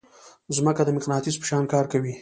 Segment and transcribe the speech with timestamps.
[0.55, 2.13] ځمکه د مقناطیس په شان کار کوي.